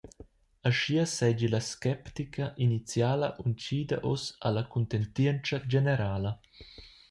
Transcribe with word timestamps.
Aschia 0.69 1.05
seigi 1.05 1.47
la 1.49 1.59
sceptica 1.67 2.45
iniziala 2.65 3.27
untgida 3.45 3.97
uss 4.13 4.25
alla 4.47 4.63
cuntentientscha 4.73 5.57
generala. 5.77 6.31